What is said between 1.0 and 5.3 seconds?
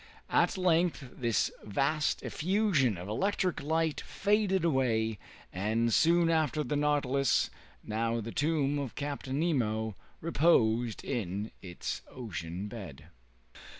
this vast effusion of electric light faded away,